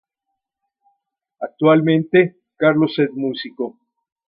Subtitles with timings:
[1.41, 3.77] Actualmente, Carlos es músico.